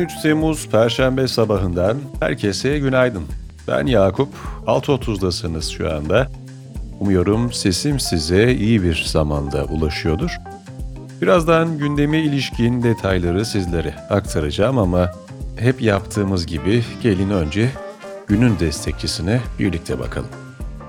[0.00, 3.22] 13 Temmuz Perşembe sabahından herkese günaydın.
[3.68, 4.28] Ben Yakup,
[4.66, 6.28] 6.30'dasınız şu anda.
[7.00, 10.38] Umuyorum sesim size iyi bir zamanda ulaşıyordur.
[11.22, 15.10] Birazdan gündeme ilişkin detayları sizlere aktaracağım ama
[15.56, 17.70] hep yaptığımız gibi gelin önce
[18.26, 20.28] günün destekçisine birlikte bakalım.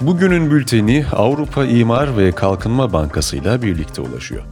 [0.02, 4.44] Bugünün bülteni Avrupa İmar ve Kalkınma Bankası ile birlikte ulaşıyor.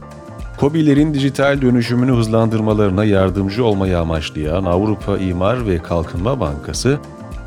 [0.60, 6.98] KOBİ'lerin dijital dönüşümünü hızlandırmalarına yardımcı olmayı amaçlayan Avrupa İmar ve Kalkınma Bankası,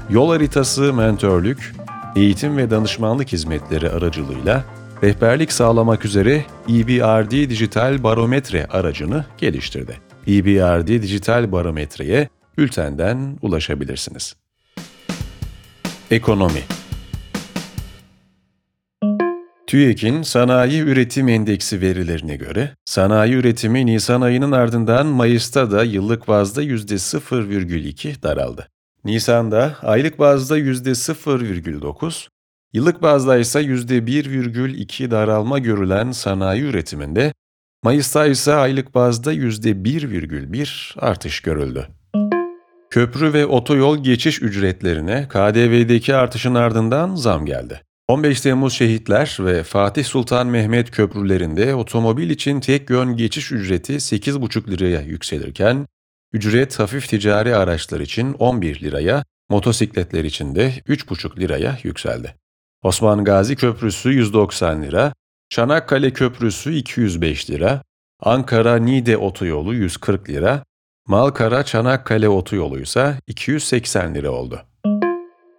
[0.10, 1.76] yol haritası mentörlük,
[2.16, 4.64] eğitim ve danışmanlık hizmetleri aracılığıyla
[5.04, 9.98] rehberlik sağlamak üzere EBRD Dijital Barometre aracını geliştirdi.
[10.28, 14.36] EBRD Dijital Barometre'ye bültenden ulaşabilirsiniz.
[16.12, 16.62] Ekonomi
[19.74, 26.64] TÜİK'in Sanayi Üretim Endeksi verilerine göre, sanayi üretimi Nisan ayının ardından Mayıs'ta da yıllık bazda
[26.64, 28.68] %0,2 daraldı.
[29.06, 32.28] Nisan'da aylık bazda %0,9,
[32.74, 37.34] yıllık bazda ise %1,2 daralma görülen sanayi üretiminde,
[37.84, 41.88] Mayıs'ta ise aylık bazda %1,1 artış görüldü.
[42.90, 47.82] Köprü ve otoyol geçiş ücretlerine KDV'deki artışın ardından zam geldi.
[48.08, 54.68] 15 Temmuz Şehitler ve Fatih Sultan Mehmet köprülerinde otomobil için tek yön geçiş ücreti 8,5
[54.72, 55.88] liraya yükselirken,
[56.34, 62.36] ücret hafif ticari araçlar için 11 liraya, motosikletler için de 3,5 liraya yükseldi.
[62.82, 65.14] Osman Gazi Köprüsü 190 lira,
[65.50, 67.84] Çanakkale Köprüsü 205 lira,
[68.22, 70.64] Ankara-Niğde Otoyolu 140 lira,
[71.08, 74.62] Malkara-Çanakkale Otoyolu ise 280 lira oldu.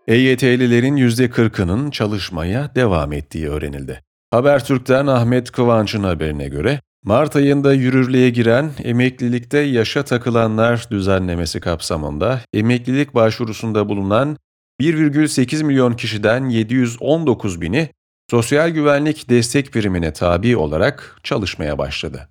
[0.09, 4.03] EYT'lilerin %40'ının çalışmaya devam ettiği öğrenildi.
[4.31, 13.15] Habertürk'ten Ahmet Kıvanç'ın haberine göre, Mart ayında yürürlüğe giren emeklilikte yaşa takılanlar düzenlemesi kapsamında emeklilik
[13.15, 14.37] başvurusunda bulunan
[14.81, 17.89] 1,8 milyon kişiden 719 bini
[18.31, 22.29] sosyal güvenlik destek primine tabi olarak çalışmaya başladı.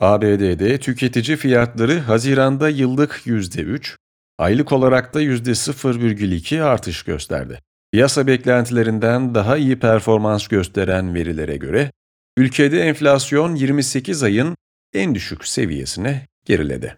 [0.00, 3.96] ABD'de tüketici fiyatları Haziran'da yıllık %3,
[4.40, 7.60] aylık olarak da %0,2 artış gösterdi.
[7.92, 11.92] Piyasa beklentilerinden daha iyi performans gösteren verilere göre,
[12.36, 14.56] ülkede enflasyon 28 ayın
[14.94, 16.96] en düşük seviyesine geriledi.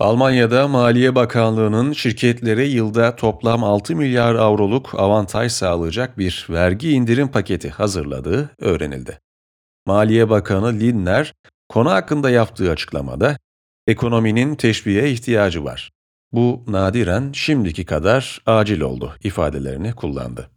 [0.00, 7.70] Almanya'da Maliye Bakanlığı'nın şirketlere yılda toplam 6 milyar avroluk avantaj sağlayacak bir vergi indirim paketi
[7.70, 9.18] hazırladığı öğrenildi.
[9.86, 11.34] Maliye Bakanı Lindner,
[11.68, 13.38] konu hakkında yaptığı açıklamada,
[13.86, 15.90] ekonominin teşviğe ihtiyacı var.
[16.32, 20.50] Bu nadiren şimdiki kadar acil oldu ifadelerini kullandı.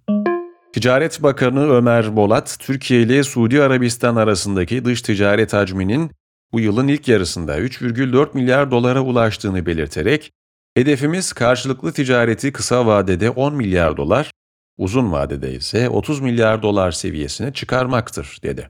[0.73, 6.11] Ticaret Bakanı Ömer Bolat, Türkiye ile Suudi Arabistan arasındaki dış ticaret hacminin
[6.51, 10.31] bu yılın ilk yarısında 3,4 milyar dolara ulaştığını belirterek,
[10.75, 14.31] hedefimiz karşılıklı ticareti kısa vadede 10 milyar dolar,
[14.77, 18.69] uzun vadede ise 30 milyar dolar seviyesine çıkarmaktır, dedi.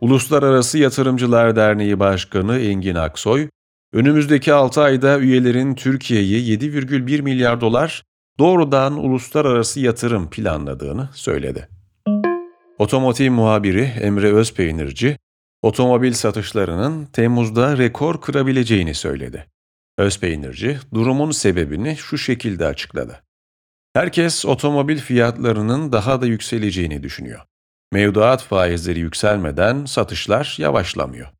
[0.00, 3.48] Uluslararası Yatırımcılar Derneği Başkanı Engin Aksoy,
[3.94, 8.02] önümüzdeki 6 ayda üyelerin Türkiye'yi 7,1 milyar dolar
[8.38, 11.68] doğrudan uluslararası yatırım planladığını söyledi.
[12.78, 15.18] Otomotiv muhabiri Emre Özpeynirci,
[15.62, 19.46] otomobil satışlarının Temmuz'da rekor kırabileceğini söyledi.
[19.98, 23.22] Özpeynirci, durumun sebebini şu şekilde açıkladı.
[23.92, 27.40] Herkes otomobil fiyatlarının daha da yükseleceğini düşünüyor.
[27.92, 31.33] Mevduat faizleri yükselmeden satışlar yavaşlamıyor.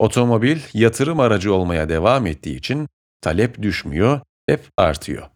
[0.00, 2.88] Otomobil yatırım aracı olmaya devam ettiği için
[3.20, 5.26] talep düşmüyor, hep artıyor.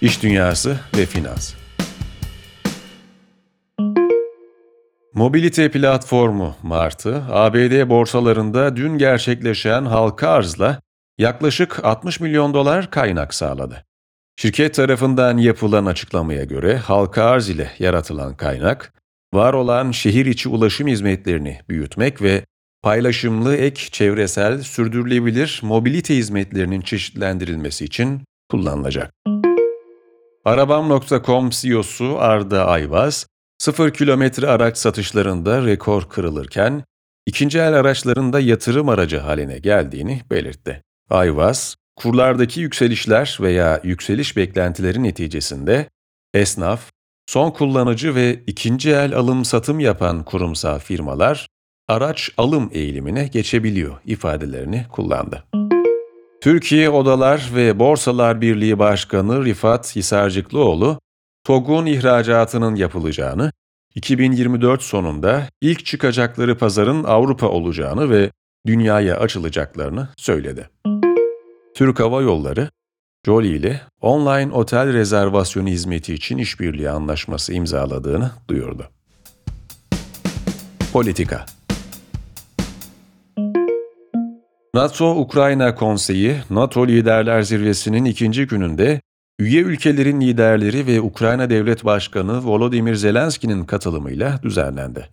[0.00, 1.54] İş dünyası ve finans.
[5.14, 10.80] Mobilite platformu Martı, ABD borsalarında dün gerçekleşen halka arzla
[11.18, 13.84] yaklaşık 60 milyon dolar kaynak sağladı.
[14.36, 18.92] Şirket tarafından yapılan açıklamaya göre halka arz ile yaratılan kaynak,
[19.34, 22.44] var olan şehir içi ulaşım hizmetlerini büyütmek ve
[22.82, 29.12] paylaşımlı ek çevresel sürdürülebilir mobilite hizmetlerinin çeşitlendirilmesi için kullanılacak.
[30.44, 33.26] Arabam.com CEO'su Arda Ayvaz,
[33.58, 36.84] 0 kilometre araç satışlarında rekor kırılırken,
[37.26, 40.82] ikinci el araçlarında yatırım aracı haline geldiğini belirtti.
[41.10, 45.88] Ayvaz, kurlardaki yükselişler veya yükseliş beklentileri neticesinde
[46.34, 46.90] esnaf,
[47.28, 51.46] son kullanıcı ve ikinci el alım-satım yapan kurumsal firmalar
[51.88, 55.44] araç alım eğilimine geçebiliyor ifadelerini kullandı.
[56.40, 61.00] Türkiye Odalar ve Borsalar Birliği Başkanı Rifat Hisarcıklıoğlu,
[61.44, 63.52] TOG'un ihracatının yapılacağını,
[63.94, 68.30] 2024 sonunda ilk çıkacakları pazarın Avrupa olacağını ve
[68.66, 70.70] dünyaya açılacaklarını söyledi.
[71.74, 72.70] Türk Hava Yolları,
[73.28, 78.88] Jolie ile online otel rezervasyonu hizmeti için işbirliği anlaşması imzaladığını duyurdu.
[80.92, 81.46] Politika
[84.74, 89.00] NATO-Ukrayna Konseyi, NATO Liderler Zirvesi'nin ikinci gününde
[89.38, 95.08] üye ülkelerin liderleri ve Ukrayna Devlet Başkanı Volodymyr Zelenski'nin katılımıyla düzenlendi.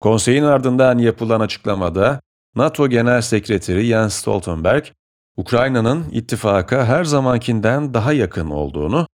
[0.00, 2.20] Konseyin ardından yapılan açıklamada
[2.56, 4.84] NATO Genel Sekreteri Jens Stoltenberg,
[5.38, 9.06] Ukrayna'nın ittifaka her zamankinden daha yakın olduğunu,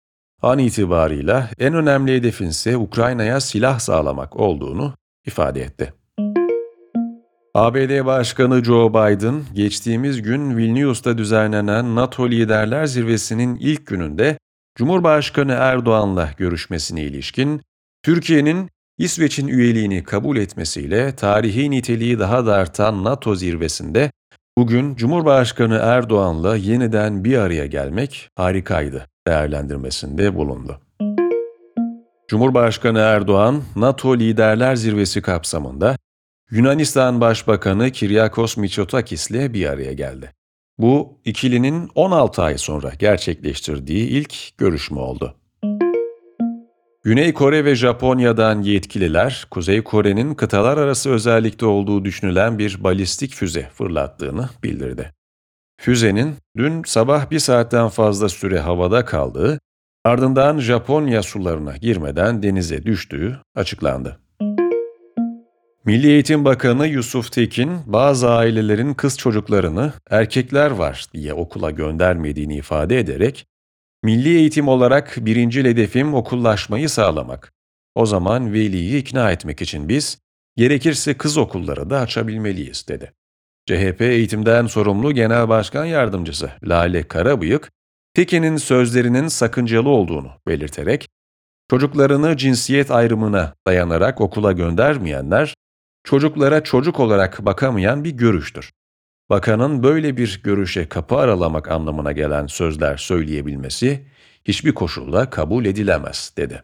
[0.42, 4.94] an itibarıyla en önemli hedefin ise Ukrayna'ya silah sağlamak olduğunu
[5.26, 5.94] ifade etti.
[7.54, 14.38] ABD Başkanı Joe Biden, geçtiğimiz gün Vilnius'ta düzenlenen NATO Liderler Zirvesi'nin ilk gününde
[14.76, 17.62] Cumhurbaşkanı Erdoğan'la görüşmesine ilişkin,
[18.04, 24.12] Türkiye'nin İsveç'in üyeliğini kabul etmesiyle tarihi niteliği daha da artan NATO zirvesinde
[24.58, 30.80] bugün Cumhurbaşkanı Erdoğan'la yeniden bir araya gelmek harikaydı değerlendirmesinde bulundu.
[32.28, 35.98] Cumhurbaşkanı Erdoğan, NATO Liderler Zirvesi kapsamında
[36.52, 40.32] Yunanistan Başbakanı Kiryakos Mitsotakis ile bir araya geldi.
[40.78, 45.36] Bu ikilinin 16 ay sonra gerçekleştirdiği ilk görüşme oldu.
[47.06, 53.70] Güney Kore ve Japonya'dan yetkililer, Kuzey Kore'nin kıtalar arası özellikte olduğu düşünülen bir balistik füze
[53.74, 55.14] fırlattığını bildirdi.
[55.82, 59.60] Füzenin dün sabah bir saatten fazla süre havada kaldığı,
[60.06, 64.20] ardından Japonya sularına girmeden denize düştüğü açıklandı.
[65.86, 73.00] Milli Eğitim Bakanı Yusuf Tekin, bazı ailelerin kız çocuklarını erkekler var diye okula göndermediğini ifade
[73.00, 73.46] ederek,
[74.04, 77.54] Milli eğitim olarak birinci hedefim okullaşmayı sağlamak.
[77.96, 80.18] O zaman veliyi ikna etmek için biz,
[80.56, 83.14] gerekirse kız okulları da açabilmeliyiz, dedi.
[83.66, 87.72] CHP eğitimden sorumlu Genel Başkan Yardımcısı Lale Karabıyık,
[88.14, 91.10] Tekin'in sözlerinin sakıncalı olduğunu belirterek,
[91.70, 95.56] çocuklarını cinsiyet ayrımına dayanarak okula göndermeyenler,
[96.04, 98.72] çocuklara çocuk olarak bakamayan bir görüştür.
[99.30, 104.06] Bakanın böyle bir görüşe kapı aralamak anlamına gelen sözler söyleyebilmesi
[104.46, 106.64] hiçbir koşulda kabul edilemez, dedi.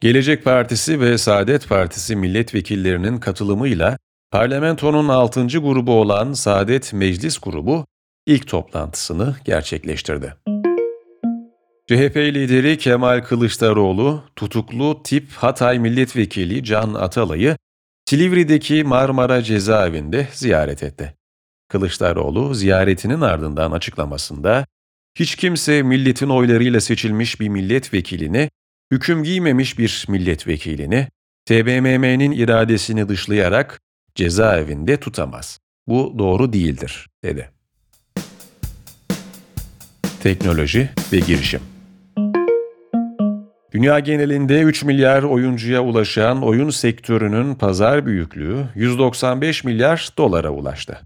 [0.00, 3.98] Gelecek Partisi ve Saadet Partisi milletvekillerinin katılımıyla
[4.30, 5.46] parlamentonun 6.
[5.46, 7.86] grubu olan Saadet Meclis Grubu
[8.26, 10.34] ilk toplantısını gerçekleştirdi.
[11.86, 17.56] CHP lideri Kemal Kılıçdaroğlu, tutuklu tip Hatay Milletvekili Can Atalay'ı
[18.08, 21.14] Silivri'deki Marmara cezaevinde ziyaret etti.
[21.68, 24.66] Kılıçdaroğlu ziyaretinin ardından açıklamasında,
[25.14, 28.50] hiç kimse milletin oylarıyla seçilmiş bir milletvekilini,
[28.92, 31.08] hüküm giymemiş bir milletvekilini,
[31.46, 33.80] TBMM'nin iradesini dışlayarak
[34.14, 35.58] cezaevinde tutamaz.
[35.86, 37.50] Bu doğru değildir, dedi.
[40.22, 41.77] Teknoloji ve girişim
[43.72, 50.98] Dünya genelinde 3 milyar oyuncuya ulaşan oyun sektörünün pazar büyüklüğü 195 milyar dolara ulaştı.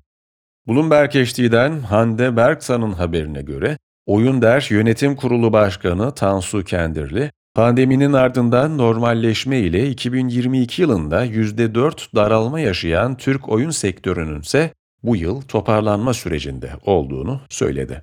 [0.69, 8.79] Bloomberg HD'den Hande Berksan'ın haberine göre Oyun Der Yönetim Kurulu Başkanı Tansu Kendirli, pandeminin ardından
[8.79, 14.70] normalleşme ile 2022 yılında %4 daralma yaşayan Türk oyun sektörünün ise
[15.03, 18.03] bu yıl toparlanma sürecinde olduğunu söyledi.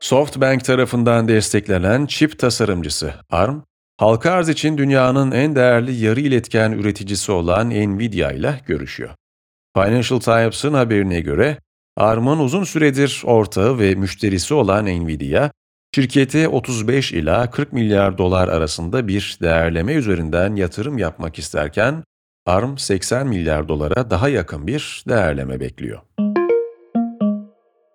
[0.00, 3.62] SoftBank tarafından desteklenen çip tasarımcısı ARM,
[3.96, 9.10] halka arz için dünyanın en değerli yarı iletken üreticisi olan Nvidia ile görüşüyor.
[9.76, 11.58] Financial Times'ın haberine göre
[11.96, 15.50] ARM'ın uzun süredir ortağı ve müşterisi olan Nvidia,
[15.94, 22.04] şirkete 35 ila 40 milyar dolar arasında bir değerleme üzerinden yatırım yapmak isterken,
[22.46, 26.00] ARM 80 milyar dolara daha yakın bir değerleme bekliyor.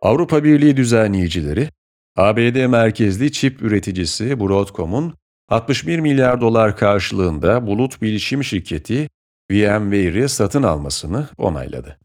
[0.01, 1.69] Avrupa Birliği düzenleyicileri,
[2.15, 5.13] ABD merkezli çip üreticisi Broadcom'un
[5.49, 9.09] 61 milyar dolar karşılığında bulut bilişim şirketi
[9.51, 11.99] VMware'i satın almasını onayladı.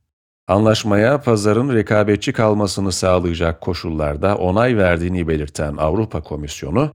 [0.47, 6.95] Anlaşmaya pazarın rekabetçi kalmasını sağlayacak koşullarda onay verdiğini belirten Avrupa Komisyonu,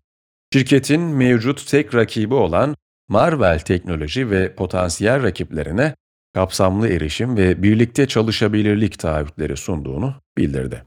[0.54, 2.76] şirketin mevcut tek rakibi olan
[3.08, 5.96] Marvell Teknoloji ve potansiyel rakiplerine
[6.34, 10.84] kapsamlı erişim ve birlikte çalışabilirlik taahhütleri sunduğunu bildirdi.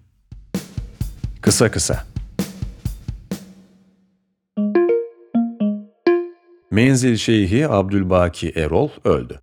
[1.40, 2.15] Kısa kısa
[6.76, 9.40] Menzil Şeyhi Abdülbaki Erol öldü.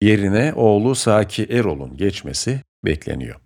[0.00, 3.40] Yerine oğlu Saki Erol'un geçmesi bekleniyor.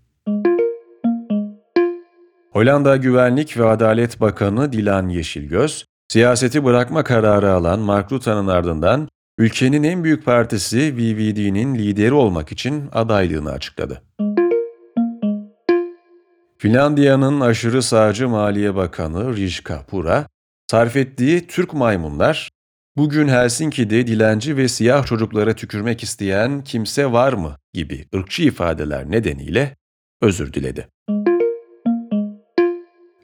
[2.53, 9.83] Hollanda Güvenlik ve Adalet Bakanı Dilan Yeşilgöz, siyaseti bırakma kararı alan Mark Rutte'nin ardından ülkenin
[9.83, 14.03] en büyük partisi VVD'nin lideri olmak için adaylığını açıkladı.
[16.59, 20.27] Finlandiya'nın aşırı sağcı Maliye Bakanı Rishka Pura,
[20.71, 22.56] sarf ettiği Türk maymunlar,
[22.97, 29.77] bugün Helsinki'de dilenci ve siyah çocuklara tükürmek isteyen kimse var mı gibi ırkçı ifadeler nedeniyle
[30.23, 30.89] özür diledi.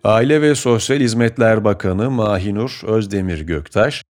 [0.04, 4.04] Aile ve Sosyal Hizmetler Bakanı Mahinur Özdemir Göktaş,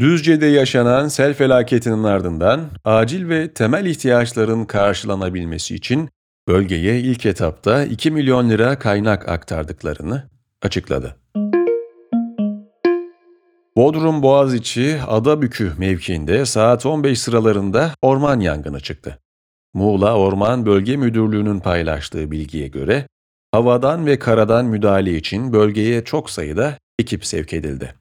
[0.00, 6.08] Düzce'de yaşanan sel felaketinin ardından acil ve temel ihtiyaçların karşılanabilmesi için
[6.48, 10.28] bölgeye ilk etapta 2 milyon lira kaynak aktardıklarını
[10.62, 11.23] açıkladı.
[13.76, 19.18] Bodrum Boğaziçi Adabükü mevkiinde saat 15 sıralarında orman yangını çıktı.
[19.74, 23.06] Muğla Orman Bölge Müdürlüğü'nün paylaştığı bilgiye göre
[23.52, 27.94] havadan ve karadan müdahale için bölgeye çok sayıda ekip sevk edildi.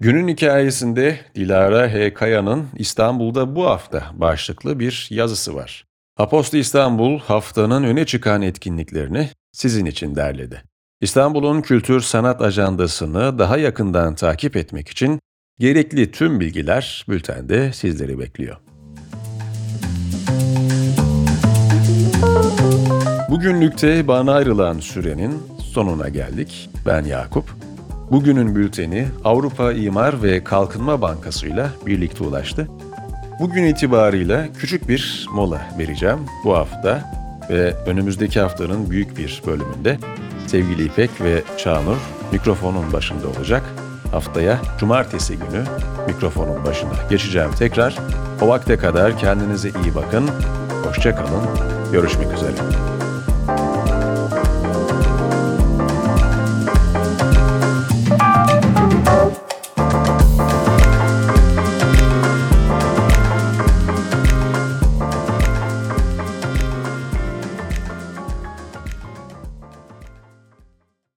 [0.00, 2.14] Günün hikayesinde Dilara H.
[2.14, 5.84] Kaya'nın İstanbul'da bu hafta başlıklı bir yazısı var.
[6.16, 10.62] Aposto İstanbul haftanın öne çıkan etkinliklerini sizin için derledi.
[11.06, 15.20] İstanbul'un kültür sanat ajandasını daha yakından takip etmek için
[15.58, 18.56] gerekli tüm bilgiler bültende sizleri bekliyor.
[23.30, 26.70] Bugünlükte bana ayrılan sürenin sonuna geldik.
[26.86, 27.54] Ben Yakup.
[28.10, 32.68] Bugünün bülteni Avrupa İmar ve Kalkınma Bankası ile birlikte ulaştı.
[33.40, 37.12] Bugün itibarıyla küçük bir mola vereceğim bu hafta
[37.50, 39.98] ve önümüzdeki haftanın büyük bir bölümünde
[40.56, 41.96] sevgili İpek ve Çağnur
[42.32, 43.62] mikrofonun başında olacak.
[44.10, 45.64] Haftaya cumartesi günü
[46.06, 47.96] mikrofonun başına geçeceğim tekrar.
[48.40, 50.28] O vakte kadar kendinize iyi bakın.
[50.84, 51.42] Hoşçakalın.
[51.92, 52.95] Görüşmek üzere.